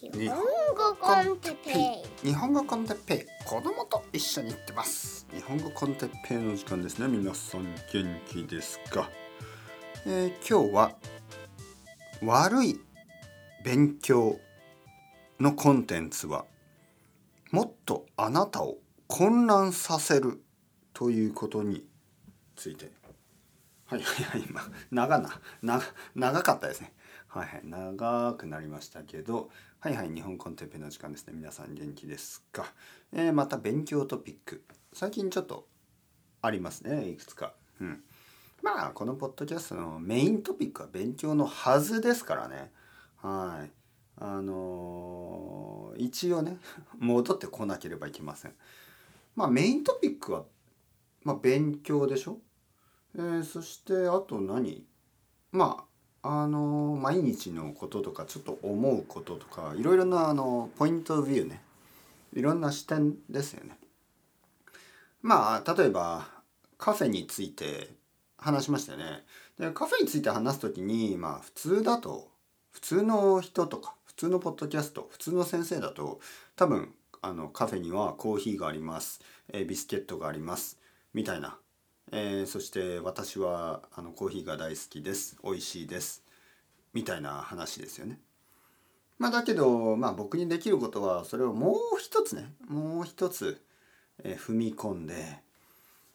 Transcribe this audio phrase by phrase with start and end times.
[0.00, 1.70] 日本語コンテッペ
[2.22, 2.28] イ。
[2.28, 3.44] 日本語コンテッペイ。
[3.44, 5.26] 子供と一緒に行ってます。
[5.34, 7.08] 日本語コンテッペイの時間ですね。
[7.08, 9.10] 皆さん元気ですか、
[10.06, 10.92] えー、今日は
[12.22, 12.80] 悪い
[13.64, 14.38] 勉強
[15.40, 16.44] のコンテンツは
[17.50, 18.76] もっとあなたを
[19.08, 20.40] 混乱させる
[20.94, 21.84] ということに
[22.54, 22.92] ついて。
[23.86, 24.60] はいはいはい今。
[24.92, 25.82] 長な長
[26.14, 26.92] 長かったですね。
[27.28, 31.34] はいはい長くなりましたけどはいはい日本コンテンペの時間ですね。
[31.36, 32.72] 皆さん元気ですか、
[33.12, 34.64] えー、また勉強トピック。
[34.92, 35.68] 最近ちょっと
[36.40, 37.52] ありますねいくつか。
[37.80, 38.02] うん。
[38.62, 42.72] まあこのポッドキャストのメイントピックは勉強のはずですからね。
[43.18, 43.70] はい。
[44.20, 46.56] あのー、一応ね
[46.98, 48.54] 戻ってこなければいけません。
[49.36, 50.44] まあメイントピックは
[51.22, 52.38] まあ勉強でしょ？
[53.14, 54.84] えー、そしてあと何？
[55.52, 55.84] まあ
[56.30, 61.62] あの毎日のこととかちょっと思うこととかいろいろなあのポイントビューね
[62.34, 63.78] いろんな視点ですよね。
[65.22, 66.28] まあ例えば
[66.76, 67.88] カフェについて
[68.36, 69.24] 話しましたよね。
[69.58, 72.28] でカフェについて話す時にまあ普通だと
[72.72, 76.20] 普通の人とか普通のポッドキャスト普通の先生だと
[76.56, 76.92] 多分
[77.22, 80.78] あのカフェにはコーヒーがあります、え、ビスケットがあります
[81.14, 81.56] みたいな
[82.10, 85.36] えー、そして私はあのコーヒーが大好きです。
[85.44, 86.24] 美味しいです。
[86.94, 88.18] みたいな話ですよね。
[89.18, 93.60] まあ、だけど、まあ、僕にできることはそれをもう一つねもう一つ、
[94.22, 95.40] えー、踏み込んで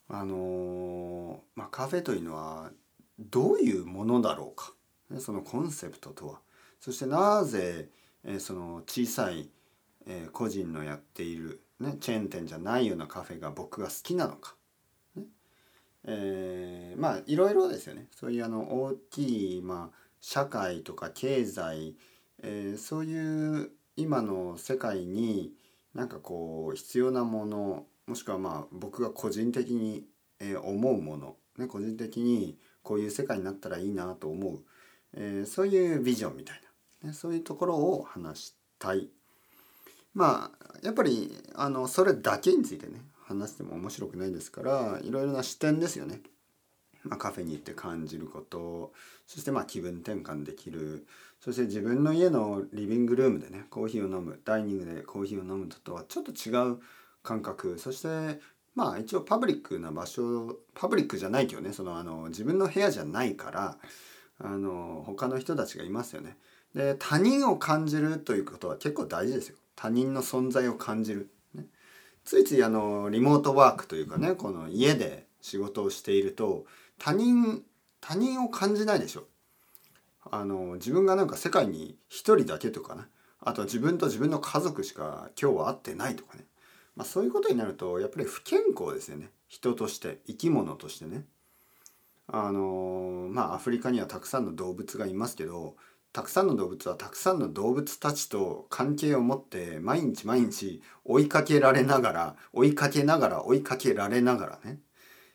[0.07, 2.71] あのー、まあ、カフェというのは
[3.19, 4.73] どういうものだろうか、
[5.09, 6.39] ね、そのコンセプトとは。
[6.79, 7.89] そしてなぜ、
[8.25, 9.49] えー、その小さい、
[10.05, 14.55] え、個人のやっている、ね、チェーン店じゃないようなカフェが僕が好きなのか。
[16.05, 21.95] えー、まあいろいろですよねそういうあの大きい、まあ、社会とか経済、
[22.41, 25.51] えー、そういう今の世界に
[25.93, 30.03] なんかこう必要なものもしくはまあ僕が個人的に、
[30.39, 34.59] え、思うもの、ね、個人的にこういう世界になったらいいなと思う、
[35.13, 36.61] えー、そういうビジョンみたい
[37.01, 39.09] な、ね、そういうところを話したい。
[40.13, 43.01] まあやっぱりあのそれだけについてね
[43.37, 46.21] 話しても面白くないですからいろいろな視点ですよね。
[47.03, 48.93] まあ、カフェに行って感じること
[49.27, 51.05] そしてまあ気分転換できる
[51.41, 56.79] そして自分の家のリビングルームでねコーヒーを飲むダイニングでコーヒーを飲むのとはちょっと違う
[57.21, 58.39] 感覚そして
[58.73, 63.77] まあ一応パブリックな場所パブリックじゃないけどねそのあの自分の部屋じゃないから
[64.39, 66.37] あの他の人たちがいますよね。
[66.73, 69.57] で他人を感じるということは結構大事ですよ。
[69.75, 71.29] 他人の存在を感じる。
[72.25, 76.65] ついついあのリモートワークというかねこの家で仕事をしていると
[76.97, 77.63] 他人
[77.99, 79.23] 他人を感じないでしょ。
[80.31, 83.01] あの自分がなんか世界に一人だけとかね
[83.41, 86.45] あとは自分と自分の家族しか今日は会ってないとかね、
[86.95, 89.29] まあ、そういうことになるとやっぱり不健康ですよね。
[89.47, 91.25] 人として生き物としてね。
[92.27, 95.75] あのまあアフリカにはたくさんの動物がいますけど
[96.13, 104.79] たくさんの動物はたくさんの動物たちと関係を持って毎日毎日追いかけられながら 追いかけながら追いかけられながらね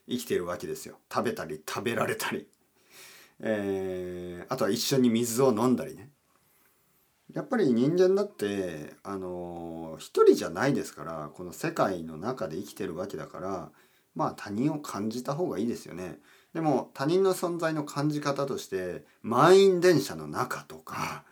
[0.07, 0.97] 生きてるわけですよ。
[1.13, 2.47] 食べたり食べられたり、
[3.41, 6.09] えー、あとは一緒に水を飲んだりね。
[7.33, 13.71] やっぱり人間だってあの一人じゃないですからこの世界の中で生きてるわけだから
[14.15, 16.19] まあ他人を感じた方がいいですよね。
[16.53, 21.23] でも他人の存在の感じ方として満員電車の中とか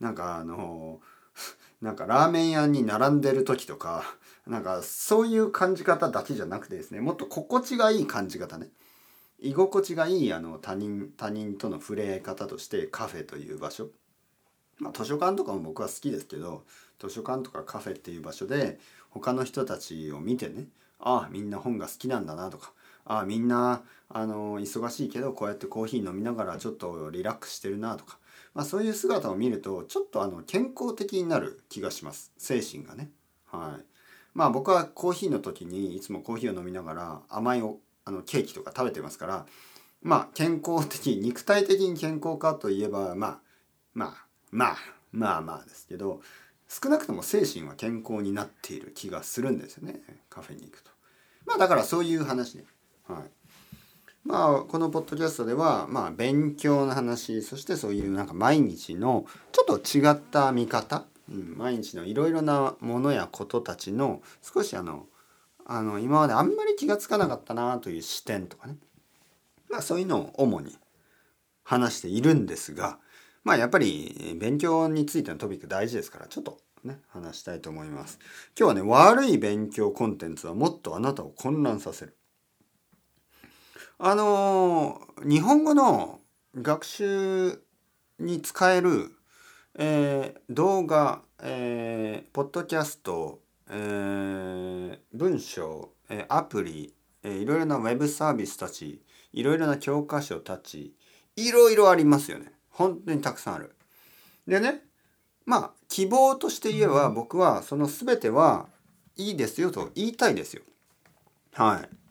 [0.00, 1.00] なんかあの
[1.80, 4.04] なんかラーメン屋に並んでる時とか
[4.46, 8.70] なんかそういう感じ方だけじゃなくてですねもっと心地がいい感じ方ね。
[9.38, 13.90] 居心地がいいあの他人他人との触れ合い方としてカフェという場所、
[14.78, 16.64] まあ、図書館とかも僕は好きですけど
[16.98, 18.78] 図書館とかカフェっていう場所で
[19.10, 22.72] 他の人たちを見てねああみんな本が好きなんだなとか
[23.06, 28.18] あみんなあの忙しいけどこうやってコーヒー飲みながらちょっとリラックスしてるなとか、
[28.54, 33.10] まあ、そういう姿を見るとちょっとあの健康的になる気がします精神がね。
[33.46, 33.84] はい
[34.34, 39.46] まあ僕はコーヒーの時にいつもコーヒーを飲みながら甘いおあのケーキとか食べてますから
[40.02, 43.38] まあ健康的肉体的に健康かといえばまあ
[43.94, 44.76] まあまあ
[45.10, 46.20] まあまあですけど
[46.68, 50.90] 少なくとも精神は健康になっている気がするんですよねカフェに行くと。
[51.46, 52.64] まあだからそういう話ね。
[54.26, 65.06] まあこのポッドキャストではまあ勉強の話そしてそういうなんか毎日のちょっと違った見方、うん、毎日のいろいろなものやことたちの少しあの
[65.64, 68.76] あの今まであんまり気が付かなかったなという視点とかね、
[69.70, 70.76] まあ、そういうのを主に
[71.62, 72.98] 話しているんですが
[73.44, 78.18] まあやっぱり勉強についてのトピック大事ですからちょっとね話したいと思います。
[78.58, 82.16] 今日はね悪い勉強コンテンツはもっとあなたを混乱させる。
[83.98, 86.20] あの日本語の
[86.54, 87.62] 学習
[88.18, 89.10] に使える、
[89.78, 93.40] えー、動画、えー、ポッドキャスト、
[93.70, 99.00] えー、文章、えアプリ、えいろいろなウェブサービスたち
[99.32, 100.92] いろいろな教科書たち
[101.34, 103.74] いろいろありますよね本当にたくさんある。
[104.46, 104.82] でね
[105.46, 108.68] まあ希望として言えば僕はその全ては
[109.16, 110.60] いいですよと言いたいですよ。
[111.54, 112.05] はい。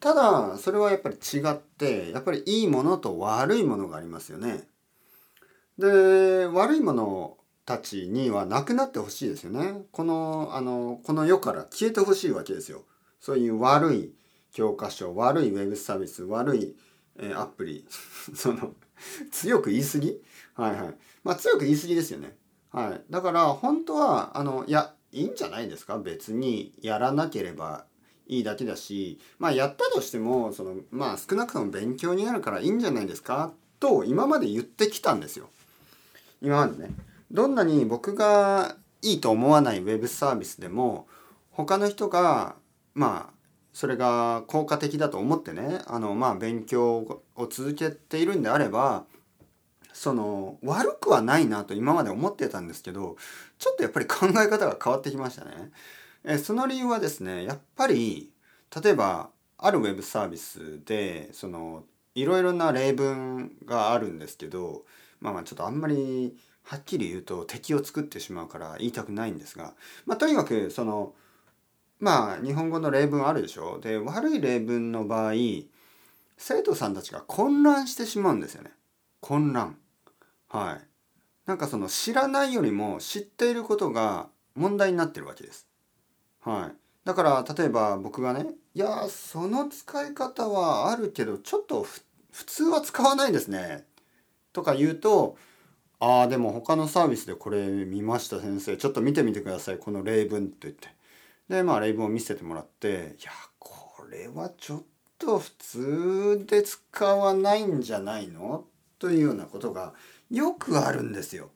[0.00, 4.68] ただそれはやっぱり違ってやっぱりいいものと悪いものがありますよね。
[5.78, 9.82] で悪いものたちにはなくなってほしいですよね。
[9.92, 12.84] このあのこの世から消えてほしいわけですよ。
[13.20, 14.14] そういう悪い
[14.52, 16.76] 教科書悪いウェブサービス悪い、
[17.18, 17.86] えー、アプリ
[18.34, 18.74] その
[19.30, 20.20] 強く言い過ぎ？
[20.54, 22.36] はいはいまあ強く言い過ぎですよね。
[22.70, 25.98] はい、だから本当はあのいやいいんじゃないですか？
[25.98, 27.84] 別にやらなければ
[28.28, 35.48] いいだけだしまあやったとしてもそのまあ少なくとも勉強になるからいいんじゃないですかと今まで言ってきたんですよ。
[36.40, 36.90] 今までね。
[37.30, 41.06] どんなに僕がいいと思わないウェブサービスでも
[41.50, 42.56] 他の人が
[42.94, 43.32] まあ
[43.72, 49.04] それが効果的だと思ってねあのまあ勉強を続けているんであれば
[49.92, 53.16] その悪くはないなと今まで思ってたんですけど
[53.58, 55.70] ちょっとやっぱり考え方が変わってきましたね。
[56.30, 58.30] えその理由はですねやっぱり
[58.82, 61.84] 例えばあるウェブサービスでその
[62.14, 64.84] いろいろな例文があるんですけど
[65.20, 71.14] まあまあちょっとあんまりはっきり言うと敵を作ってしまうから言いたくないんですが、まあ、とにかくその
[71.98, 73.80] まあ日本語の例文あるでしょ？
[73.80, 75.32] で悪い例文の場合
[76.36, 78.70] 生徒さんたちが混乱してしまうんですよね。
[79.20, 79.78] 混乱。
[80.50, 80.86] はい。
[81.46, 85.66] なんかその知らないよりも知っていることが問題になってるわけです。
[86.48, 86.72] はい。
[87.04, 93.84] だから例えば僕がねいやその使い方はあるけどちょっと普通は使わないですね。
[94.52, 95.36] とか言うと
[96.00, 98.76] ああでも他のサービスでこれ見ました先生。
[98.78, 99.78] ちょっと見てみてください。
[99.78, 100.88] この例文と言って。
[101.50, 104.82] でまあ例文を見せてもらっていやこれはちょっ
[105.18, 108.64] と普通で使わないんじゃないの？
[108.98, 109.92] というようなことが
[110.30, 111.50] よくあるんですよ。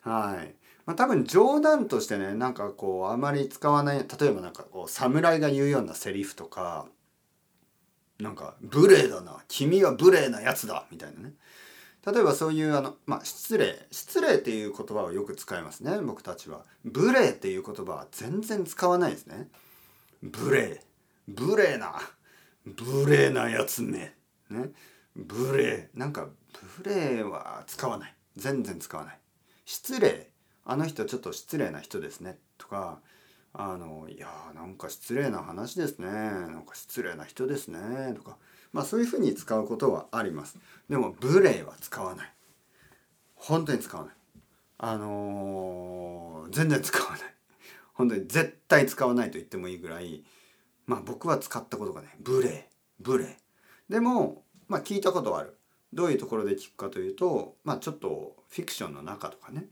[0.00, 0.54] はい。
[0.86, 6.86] まあ、多分冗談としてねなんかこうあまり使わない例えばなんかこう侍が言うようなセリフとか
[8.20, 11.34] なんか無礼だな君は無礼なやつだみたいなね。
[12.06, 16.64] 例えばそういうあの、まあ、失礼失礼っていう言葉をよく使いますね僕たちは。
[16.84, 19.48] 無礼っていう言葉は全然使わないですね。
[20.22, 20.80] 無礼
[21.26, 22.00] 無礼な
[22.64, 24.14] 無礼なやつめ
[24.50, 24.70] ね。
[25.16, 26.28] 無礼なんか
[26.78, 28.14] 無礼は使わない。
[28.36, 29.18] 全然使わない。
[29.64, 30.30] 失礼
[30.66, 32.98] あの人ちょっと失礼な人ですねとか
[33.54, 36.08] あのいやーなんか失礼な話ですね。
[36.08, 38.36] なんか失礼な人ですねとか
[38.72, 40.58] まあそういうふうに使うことはあります。
[40.90, 42.32] でも無礼は使わない。
[43.34, 44.14] 本当に使わない。
[44.78, 47.20] あのー、全然使わない。
[47.94, 50.22] 本当に絶対使わないと言ってもいいぐらい
[50.86, 52.68] まあ僕は使ったことがね無礼。
[53.02, 53.38] 無礼。
[53.88, 55.56] でもまあ聞いたことはある。
[55.94, 59.64] どういうところで聞くかというとまあちょっとフィクションの中とかね。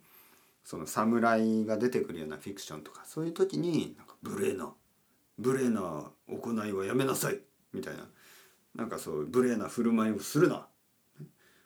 [0.64, 4.73] その侍が出てくるようなフィクションとかそういう時になんか無礼な
[5.37, 7.40] 無礼な行いはやめなさい
[7.73, 8.06] みたいな。
[8.75, 10.66] なんかそう無礼な振る舞いをするな、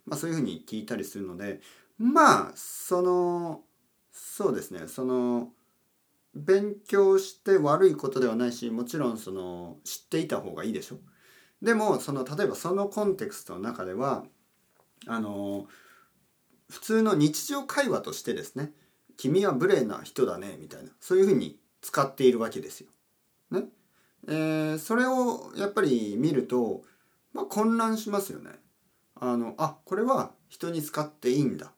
[0.05, 1.61] まあ、そういうふうに聞いたりするので
[1.97, 3.62] まあその
[4.12, 5.49] そうですねその
[6.35, 10.99] 勉強して悪いことではないしもちろんその知っていた方がいいでしょ。
[11.62, 14.25] でもその例えばそのコンテクストの中では
[15.07, 15.67] あの
[16.69, 18.73] 普通の日常会話としてですね
[19.19, 22.89] 「君は無礼な人だね」みたいなそういうふうに使っているわけですよ。
[23.51, 23.65] ね
[24.27, 26.83] えー、それをやっぱり見ると
[27.35, 28.53] まあ、混乱しますよね。
[29.15, 31.73] あのあこれは人に使っていいんだ。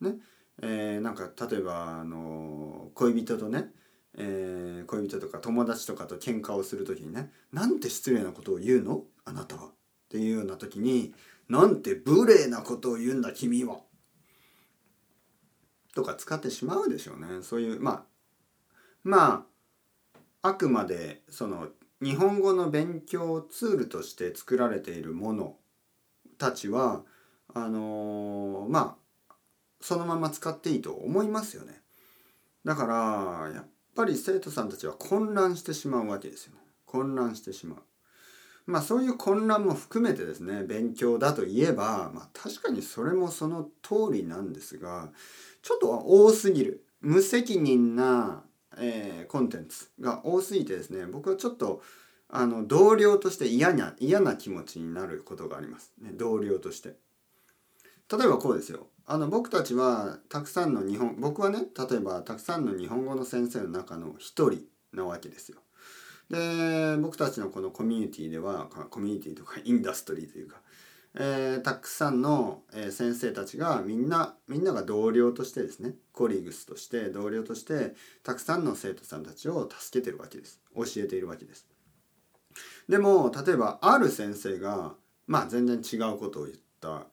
[0.00, 0.16] ね
[0.62, 3.70] えー、なんか例えばあの恋人とね、
[4.16, 9.04] えー、恋人とか友達とかと喧嘩をする時にねなんて失礼なことを言うの？
[9.24, 9.72] あなたはっ
[10.08, 11.14] ていうような時に
[11.48, 13.80] なんて無礼なことを言うんだ君は
[15.94, 18.02] とか使ってしまうでしょうねそういうまあ
[19.02, 19.46] ま
[20.42, 21.68] ああくまでその
[22.02, 25.56] 日本語の勉強ツールとして作られているもの
[26.38, 27.02] たちは
[27.54, 29.34] あのー、まあ
[29.80, 31.82] そのまま使っていいと思いますよね。
[32.64, 36.60] だからやっぱり生徒さんたちは混乱してしまうわけですよね。
[36.86, 37.82] 混乱してしまう。
[38.66, 45.10] まあそういう混乱も含めてですね勉強だといえば、まあ、確かにそれもその通りなんですが
[45.62, 48.42] ちょっと多すぎる無責任な、
[48.78, 51.82] えー、コンテンツが多すぎてですね僕はちょっと
[52.28, 56.96] あの同僚として嫌な嫌な気持ちになることがあります、ね、同僚として。
[58.10, 65.58] 例えばこうですよあの僕たちはたくさんの日本僕はね例えばたくさんの日本語の先生の中の一人なわけですよ。
[66.30, 70.56] で僕たちのこのコミュニティではコミュニティとかインダストリーというか、
[71.14, 81.66] えー、たくさんの、先生たちがみんなみんなが同僚としてですねコリグスとして同僚としてたくさんの生徒さんたちを助けてるわけです教えているわけです。
[82.88, 84.94] でも例えばある先生が
[85.26, 87.06] まあ全然違うことを言った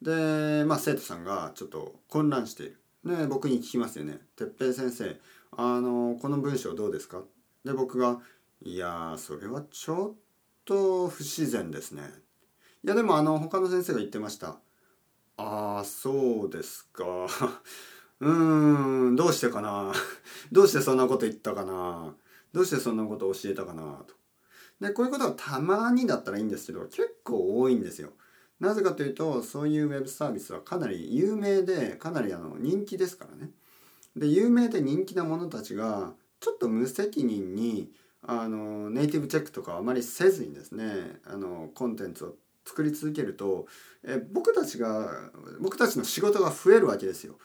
[0.00, 2.78] でまあ生徒さんがちょっと混乱している。
[3.04, 5.20] で僕に聞きますよね「哲平先生
[5.52, 7.22] あのこの文章どうですか?」
[7.64, 8.20] で僕が
[8.64, 10.20] いやそれはちょっ
[10.64, 12.02] と不自然ですね。
[12.84, 14.60] いやでもあの他の先生が言ってました。
[15.36, 17.04] ああそうですか。
[18.20, 19.92] うーんどうしてかな
[20.52, 22.14] どうしてそんなこと言ったかな
[22.52, 24.14] どうしてそんなこと教えたかなと。
[24.80, 28.12] でこういうことがたまにだったらいいんですけど結構多いんですよ。
[28.60, 33.50] なぜかというとそういうウェブサービスはかなり有名でかなりあの人気ですからね。
[34.14, 37.90] で有名で人気な者たちがちょっと無責任に
[38.24, 43.66] あのネイティブチェックとかあまりせずにですねあのコンテンツを作り続けると
[44.04, 47.38] え僕たちが僕たちの仕事が増えるわけですよ。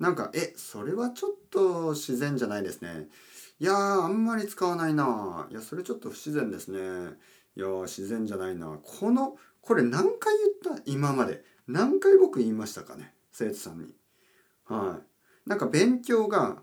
[0.00, 3.08] なんかえそれはちょっと自然じゃないですね。
[3.60, 6.78] いやあんまり使わないないやそれちょっと不自然ですね。
[7.56, 10.82] いや自然じゃないなこのこれ何回言った？
[10.84, 13.14] 今まで何回僕言いましたかね？
[13.30, 13.94] 生徒さんに。
[14.64, 14.98] は
[15.46, 15.48] い。
[15.48, 16.62] なんか勉強が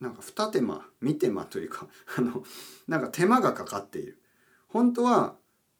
[0.00, 2.44] なんか二手間三手間というか あの
[2.86, 4.18] なんか手間がかかっている。
[4.68, 5.36] 本当は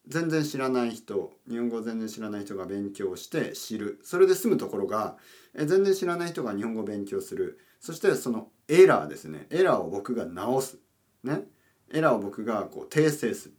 [0.06, 4.00] 全然知らない人日本語全然知らない人が勉強して知る。
[4.02, 5.16] それで済むところが
[5.54, 7.58] え全然知らない人が日本語を勉強する。
[7.80, 9.46] そしてそのエラーですね。
[9.50, 10.78] エラーを僕が直す。
[11.22, 11.48] ね。
[11.90, 13.54] エラーを僕がこう訂正する。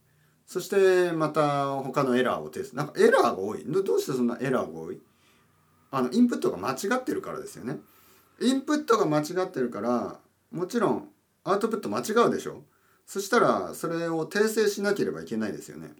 [0.45, 3.63] そしてまた他のエラーを訂正なんかエラーが多い。
[3.65, 4.99] どうしてそんなエラーが多い？
[5.91, 7.79] あのインプットが間違ってるからですよね。
[8.41, 10.19] インプットが間違ってるから
[10.51, 11.09] もちろん
[11.43, 12.63] アウトプット間違うでしょ？
[13.05, 15.93] そしたらそれを訂正しなければいけないですよね。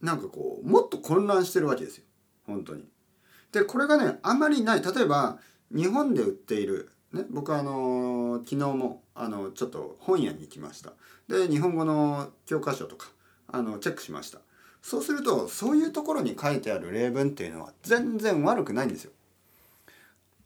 [0.00, 2.04] なんかこうもっと混乱してるわけですよ。
[2.46, 2.84] 本当に。
[3.52, 4.82] でこれがねあまりない。
[4.82, 5.38] 例えば
[5.70, 10.92] 日本で売っているね僕はあの昨日もあのちょっと本屋に行きました。
[11.28, 13.08] で日本語の教科書とか
[13.48, 14.40] あのチェックしました。
[14.82, 19.12] そうするとそういうところに書いてある例文っていうのは全然悪くないんですよ。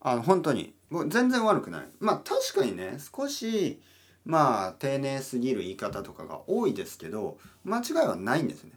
[0.00, 0.74] あの本当に。
[0.90, 1.88] もう全然悪くない。
[2.00, 3.80] まあ確かにね少し
[4.24, 8.72] まあ丁寧すぎる言い方とかが多いですけど間違いはないんですね。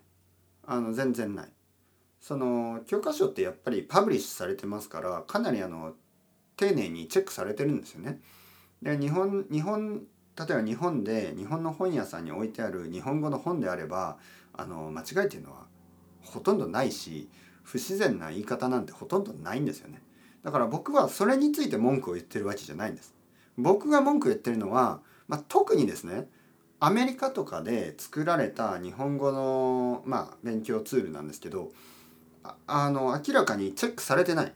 [0.66, 1.50] あの全然ない。
[2.20, 5.94] その教科書ってやっぱりパブリッシュされてますからかなりあの
[6.56, 8.20] 丁寧にチェックされてるんですよね。
[8.82, 10.04] で日本日本
[10.38, 14.18] 例えば日本で日本の本屋さんに置いてある日本語の本であれば
[14.54, 15.66] あの間違いっていうのは
[16.22, 17.30] ほとんどないし
[17.64, 20.02] 不自然な言い方なんてほとんどないんですよね。
[20.44, 23.14] だから僕はそれについて文句を言ってるわけじゃないんです。
[23.58, 26.28] 僕が文句を言ってるのは、まあ、特にですね
[26.80, 31.72] アメリカとかで作られた日本語の、まあ、勉強ツールなんですけど
[32.66, 34.54] あの明らかにチェックされてない。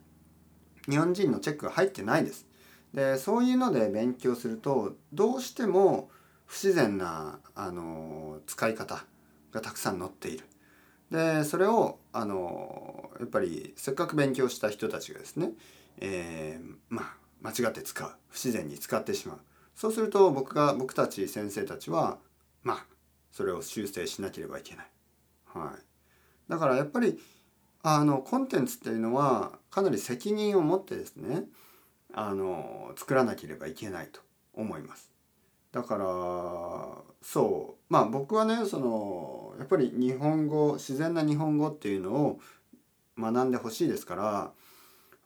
[0.89, 2.47] 日本人のチェックが入ってないです。
[2.93, 6.09] でそういうので勉強するとどうしても
[6.45, 9.03] 不自然なあの使い方
[9.51, 10.45] がたくさん載っている。
[11.15, 15.51] でそれをあのやっぱりせっかく勉強した人たちがですね、
[15.99, 19.39] えー、まあ間違って使う不自然に使ってしまう
[19.75, 22.17] そうすると僕が僕たち先生たちは
[22.63, 22.85] まあ
[23.31, 24.87] それを修正しなければいけない。
[25.45, 25.81] はい、
[26.49, 27.17] だからやっぱり
[27.81, 31.43] あのコンテンツっていうのはかなり責任を持ってですね
[32.13, 34.19] あの作らなければいけないと
[34.53, 35.09] 思います。
[35.71, 36.05] だから
[37.21, 42.39] そうまあ僕はねそのやっぱり日本語自然な日本語っていうのを
[43.17, 44.51] 学んでほしいですから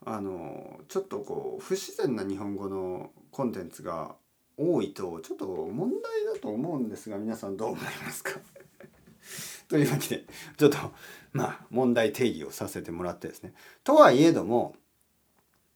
[0.06, 4.14] あのちょっとこう不自然な日本語のコンテンツが
[4.56, 8.38] 多いとちょっと問題だと思うんですが皆さんどう思いますか？
[9.68, 10.24] というわけで
[10.56, 10.76] ちょっと
[11.32, 13.54] まあ問題定義をさせてもらってですね。
[13.84, 14.74] とはいえども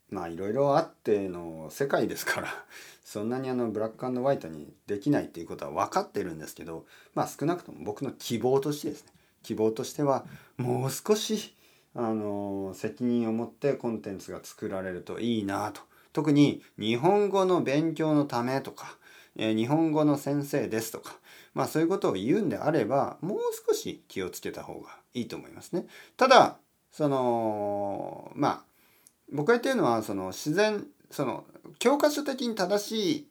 [0.09, 2.47] まあいろいろあっての世界ですから
[3.03, 9.11] そんなにあのブラックホワイトにできないっていうことは分かってるんですけどまあ少なくとも僕の希望としてですね
[9.43, 10.25] 希望としては
[10.57, 11.55] もう少し
[11.93, 15.81] あの責任を持ってコンテンツが作られるといいなと
[16.13, 18.97] 特に日本語の勉強のためとか、
[19.35, 21.17] えー日本語の先生ですとか
[21.53, 25.87] まあそういうことを言うんであればもう少し気をつけた方がいいと思いますね。
[26.17, 26.57] ただ
[26.91, 28.74] そのまあ
[29.31, 31.45] 僕が言ってるのはその自然その
[31.79, 33.27] 教科書的に正しい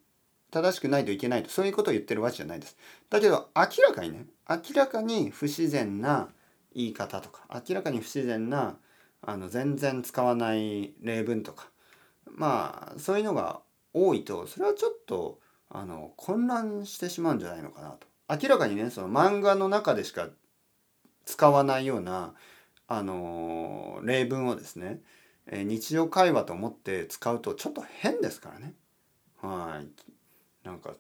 [0.50, 2.76] 正しくないといけないとそういうことを言ってるわけじゃないです。
[3.10, 6.28] だけど明らかにね明らかに不自然な
[6.74, 8.76] 言い方とか明らかに不自然な
[9.22, 11.68] あの全然使わない例文とか
[12.26, 13.60] まあそういうのが
[13.92, 18.06] 多いとそれはちょっとあの混乱してしまうんじゃないのかなと。
[18.42, 20.28] 明らかにねその漫画の中でしか
[21.24, 22.34] 使わないような
[22.86, 25.00] あの例文をですね、
[25.46, 28.74] え日常会話と思って使うとちょっと変ですからね。
[29.40, 30.66] はい。
[30.66, 30.94] なんか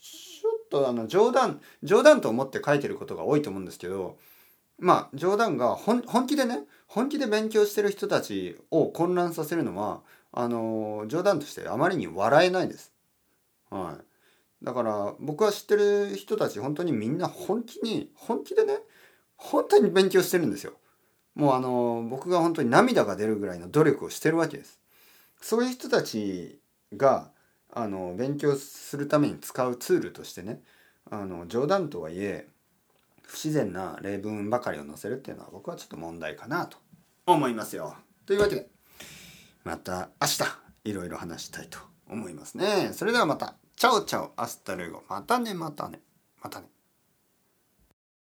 [0.00, 4.18] ちょっとあの冗談冗談と思って書いてることが多いと思うんですけど
[4.78, 12.92] まあ冗談が本本気でね本気で勉強してる人たちを混乱させるのはあの冗談としてあまりに笑えないです。
[13.70, 14.64] はい。
[14.64, 18.78] だから僕は知ってる人たち本当にみんな本気に本気でね
[19.36, 20.74] 本当に勉強してるんですよ。
[21.36, 24.80] もうあの僕が本当に涙が出るぐらいの努力をしてるわけです。
[25.40, 26.58] そういう人たち
[26.96, 27.30] が
[27.72, 30.62] あの勉強するために使うツールとしてね
[31.10, 32.48] あの冗談とはいえ
[33.22, 36.78] 不自然な例文ばかりを載せるっていうのは僕はちょっと問題かなと
[37.26, 37.94] 思いますよ。
[38.24, 38.68] というわけで
[39.62, 40.44] また明日
[40.84, 41.78] いろいろ話したいと
[42.08, 42.92] 思いますね。
[42.94, 46.00] それではまた ciao ciao hasta luego またねまたね
[46.42, 46.75] またね。